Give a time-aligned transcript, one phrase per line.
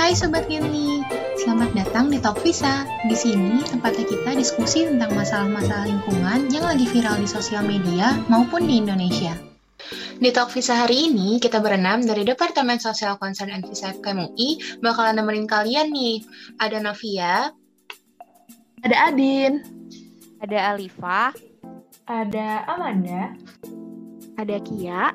[0.00, 1.04] Hai Sobat Genli,
[1.36, 2.88] selamat datang di Talk Visa.
[3.04, 8.64] Di sini tempatnya kita diskusi tentang masalah-masalah lingkungan yang lagi viral di sosial media maupun
[8.64, 9.36] di Indonesia.
[10.16, 15.20] Di Talk Visa hari ini, kita berenam dari Departemen Sosial Concern and Visa FKMUI bakalan
[15.20, 16.24] nemenin kalian nih.
[16.56, 17.52] Ada Novia,
[18.80, 19.60] ada Adin,
[20.40, 21.28] ada Alifa,
[22.08, 23.36] ada Amanda,
[24.40, 25.12] ada Kia,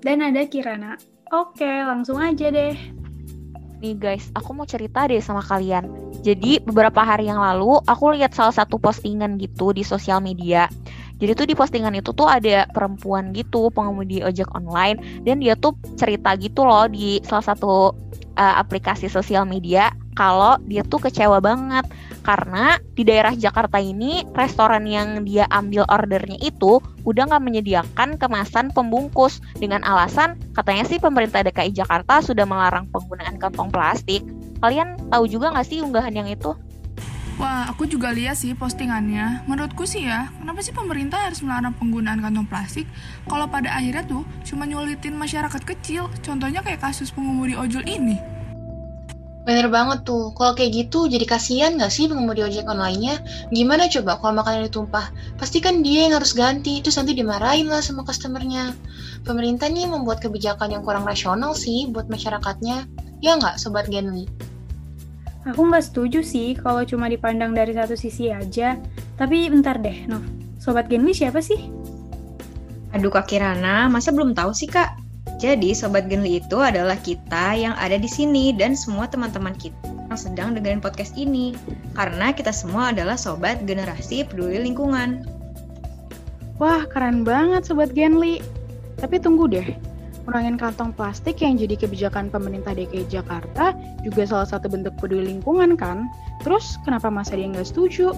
[0.00, 0.96] dan ada Kirana.
[1.28, 2.91] Oke, langsung aja deh.
[3.82, 5.90] Nih guys, aku mau cerita deh sama kalian.
[6.22, 10.70] Jadi beberapa hari yang lalu aku lihat salah satu postingan gitu di sosial media.
[11.18, 15.74] Jadi tuh di postingan itu tuh ada perempuan gitu pengemudi ojek online dan dia tuh
[15.98, 17.90] cerita gitu loh di salah satu
[18.38, 21.88] uh, aplikasi sosial media kalau dia tuh kecewa banget
[22.22, 28.70] karena di daerah Jakarta ini restoran yang dia ambil ordernya itu udah nggak menyediakan kemasan
[28.70, 34.22] pembungkus dengan alasan katanya sih pemerintah DKI Jakarta sudah melarang penggunaan kantong plastik.
[34.62, 36.54] Kalian tahu juga nggak sih unggahan yang itu?
[37.40, 39.48] Wah, aku juga lihat sih postingannya.
[39.50, 42.86] Menurutku sih ya, kenapa sih pemerintah harus melarang penggunaan kantong plastik?
[43.26, 48.20] Kalau pada akhirnya tuh cuma nyulitin masyarakat kecil, contohnya kayak kasus pengemudi ojol ini.
[49.42, 53.18] Bener banget tuh, kalau kayak gitu jadi kasihan gak sih pengemudi ojek online-nya?
[53.50, 55.10] Gimana coba kalau makanan ditumpah?
[55.34, 58.70] Pasti kan dia yang harus ganti, terus nanti dimarahin lah sama customernya.
[59.26, 62.86] Pemerintah nih membuat kebijakan yang kurang rasional sih buat masyarakatnya.
[63.18, 64.30] Ya nggak, Sobat Genly?
[65.42, 68.78] Aku nggak setuju sih kalau cuma dipandang dari satu sisi aja.
[69.18, 70.22] Tapi bentar deh, Nov.
[70.62, 71.58] Sobat Genly siapa sih?
[72.94, 75.01] Aduh Kak Kirana, masa belum tahu sih Kak?
[75.42, 79.74] Jadi Sobat Genli itu adalah kita yang ada di sini dan semua teman-teman kita
[80.06, 81.50] yang sedang dengerin podcast ini.
[81.98, 85.26] Karena kita semua adalah Sobat Generasi Peduli Lingkungan.
[86.62, 88.38] Wah, keren banget Sobat Genli.
[89.02, 89.66] Tapi tunggu deh,
[90.22, 93.74] kurangin kantong plastik yang jadi kebijakan pemerintah DKI Jakarta
[94.06, 96.06] juga salah satu bentuk peduli lingkungan kan?
[96.46, 98.14] Terus kenapa masa dia nggak setuju?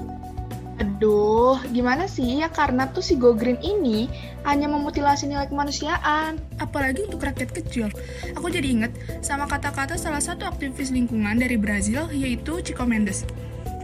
[0.83, 4.11] Aduh, gimana sih ya karena tuh si Go Green ini
[4.43, 7.87] hanya memutilasi nilai kemanusiaan, apalagi untuk rakyat kecil.
[8.35, 8.93] Aku jadi inget
[9.23, 13.23] sama kata-kata salah satu aktivis lingkungan dari Brazil yaitu Chico Mendes.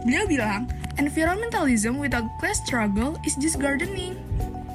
[0.03, 0.67] Beliau bilang,
[0.99, 4.19] environmentalism without class struggle is just gardening.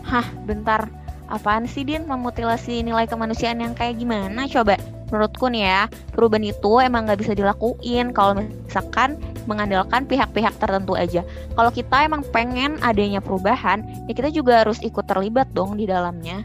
[0.07, 0.89] Hah, bentar.
[1.27, 4.79] Apaan sih Din memutilasi nilai kemanusiaan yang kayak gimana coba?
[5.11, 5.83] Menurutku nih ya,
[6.15, 11.23] perubahan itu emang nggak bisa dilakuin kalau misalkan mengandalkan pihak-pihak tertentu aja.
[11.55, 16.45] Kalau kita emang pengen adanya perubahan, ya kita juga harus ikut terlibat dong di dalamnya.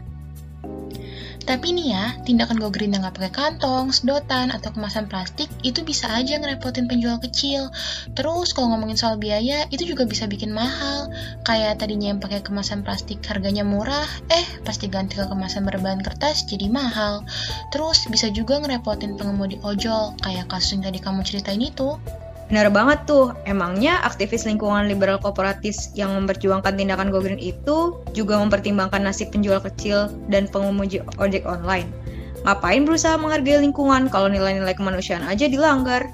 [1.42, 5.82] Tapi nih ya, tindakan go green yang nggak pakai kantong, sedotan, atau kemasan plastik itu
[5.82, 7.66] bisa aja ngerepotin penjual kecil.
[8.14, 11.10] Terus kalau ngomongin soal biaya, itu juga bisa bikin mahal.
[11.42, 16.46] Kayak tadinya yang pakai kemasan plastik harganya murah, eh pasti ganti ke kemasan berbahan kertas
[16.46, 17.26] jadi mahal.
[17.74, 21.98] Terus bisa juga ngerepotin pengemudi ojol, kayak kasus yang tadi kamu ceritain itu.
[22.52, 28.36] Benar banget tuh, emangnya aktivis lingkungan liberal kooperatis yang memperjuangkan tindakan go green itu juga
[28.36, 31.88] mempertimbangkan nasib penjual kecil dan pengemudi ojek online.
[32.44, 36.12] Ngapain berusaha menghargai lingkungan kalau nilai-nilai kemanusiaan aja dilanggar?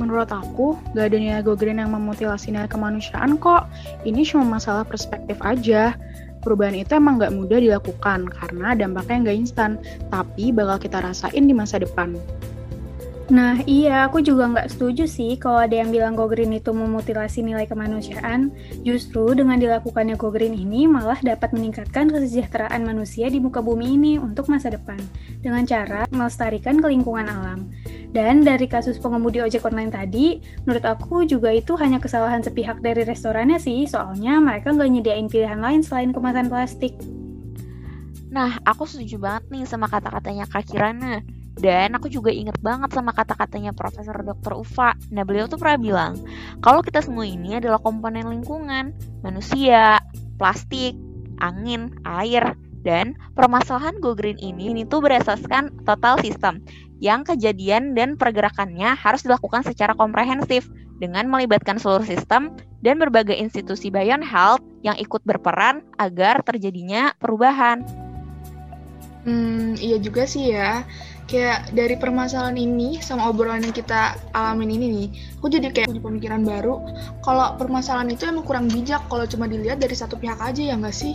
[0.00, 3.68] Menurut aku, gak ada nilai go green yang memutilasi nilai kemanusiaan kok.
[4.08, 6.00] Ini cuma masalah perspektif aja.
[6.40, 9.76] Perubahan itu emang gak mudah dilakukan karena dampaknya nggak instan,
[10.08, 12.16] tapi bakal kita rasain di masa depan.
[13.28, 17.44] Nah iya, aku juga nggak setuju sih kalau ada yang bilang Go Green itu memutilasi
[17.44, 18.48] nilai kemanusiaan.
[18.80, 24.12] Justru dengan dilakukannya Go Green ini malah dapat meningkatkan kesejahteraan manusia di muka bumi ini
[24.16, 24.96] untuk masa depan.
[25.44, 27.68] Dengan cara melestarikan kelingkungan alam.
[28.16, 33.04] Dan dari kasus pengemudi ojek online tadi, menurut aku juga itu hanya kesalahan sepihak dari
[33.04, 36.96] restorannya sih, soalnya mereka nggak nyediain pilihan lain selain kemasan plastik.
[38.32, 41.20] Nah, aku setuju banget nih sama kata-katanya Kak Kirana
[41.58, 44.54] dan aku juga inget banget sama kata-katanya Profesor Dr.
[44.54, 44.94] Ufa.
[45.10, 46.12] Nah, beliau tuh pernah bilang,
[46.62, 48.94] kalau kita semua ini adalah komponen lingkungan,
[49.26, 49.98] manusia,
[50.38, 50.94] plastik,
[51.42, 52.54] angin, air,
[52.86, 56.62] dan permasalahan Go Green ini ini tuh berasaskan total sistem
[56.98, 60.66] yang kejadian dan pergerakannya harus dilakukan secara komprehensif
[60.98, 67.86] dengan melibatkan seluruh sistem dan berbagai institusi Beyond Health yang ikut berperan agar terjadinya perubahan.
[69.26, 70.86] Hmm, iya juga sih ya
[71.28, 75.08] kayak dari permasalahan ini sama obrolan yang kita alamin ini nih,
[75.38, 76.80] aku jadi kayak punya pemikiran baru.
[77.20, 80.96] Kalau permasalahan itu emang kurang bijak kalau cuma dilihat dari satu pihak aja ya nggak
[80.96, 81.12] sih?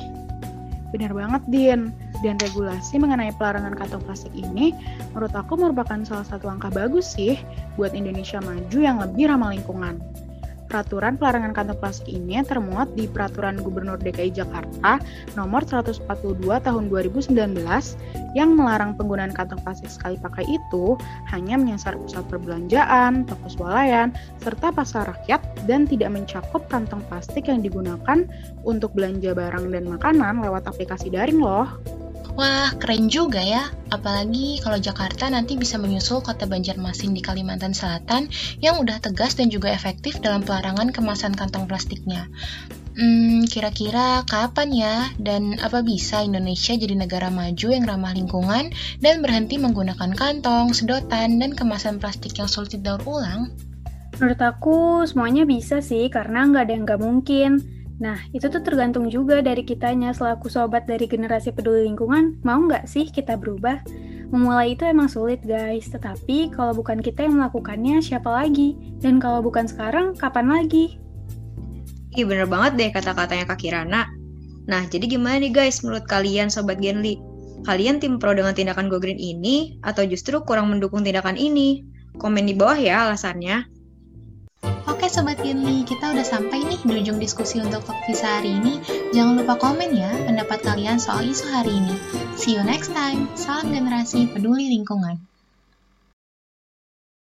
[0.93, 1.89] Benar banget, Din.
[2.21, 4.71] Dan regulasi mengenai pelarangan kantong plastik ini,
[5.11, 7.35] menurut aku merupakan salah satu langkah bagus sih
[7.75, 9.99] buat Indonesia maju yang lebih ramah lingkungan.
[10.73, 14.97] Peraturan pelarangan kantong plastik ini termuat di Peraturan Gubernur DKI Jakarta
[15.37, 16.01] nomor 142
[16.41, 17.29] tahun 2019
[18.33, 20.97] yang melarang penggunaan kantong plastik sekali pakai itu
[21.29, 27.61] hanya menyasar pusat perbelanjaan, toko swalayan, serta pasar rakyat dan tidak mencakup kantong plastik yang
[27.61, 28.25] digunakan
[28.65, 31.69] untuk belanja barang dan makanan lewat aplikasi daring loh.
[32.33, 33.69] Wah, keren juga ya.
[33.93, 38.25] Apalagi kalau Jakarta nanti bisa menyusul kota Banjarmasin di Kalimantan Selatan
[38.57, 42.25] yang udah tegas dan juga efektif dalam pelarangan kemasan kantong plastiknya.
[42.97, 49.21] Hmm, kira-kira kapan ya dan apa bisa Indonesia jadi negara maju yang ramah lingkungan dan
[49.21, 53.53] berhenti menggunakan kantong, sedotan, dan kemasan plastik yang sulit didaur ulang?
[54.17, 57.51] Menurut aku semuanya bisa sih karena nggak ada yang nggak mungkin.
[58.01, 62.89] Nah, itu tuh tergantung juga dari kitanya selaku sobat dari generasi peduli lingkungan, mau nggak
[62.89, 63.85] sih kita berubah?
[64.33, 68.73] Memulai itu emang sulit guys, tetapi kalau bukan kita yang melakukannya, siapa lagi?
[68.97, 70.97] Dan kalau bukan sekarang, kapan lagi?
[72.17, 74.09] Ih, bener banget deh kata-katanya Kak Kirana.
[74.65, 77.21] Nah, jadi gimana nih guys menurut kalian Sobat Genli?
[77.63, 81.85] Kalian tim pro dengan tindakan Go Green ini, atau justru kurang mendukung tindakan ini?
[82.17, 83.72] Komen di bawah ya alasannya.
[84.83, 88.83] Oke Sobat Genli, kita udah sampai nih di ujung diskusi untuk Talk Visa hari ini.
[89.15, 91.95] Jangan lupa komen ya pendapat kalian soal isu hari ini.
[92.35, 93.31] See you next time.
[93.39, 95.32] Salam generasi peduli lingkungan.